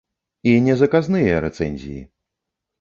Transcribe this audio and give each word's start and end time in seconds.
І 0.51 0.55
не 0.67 0.77
заказныя 0.81 1.45
рэцэнзіі. 1.47 2.03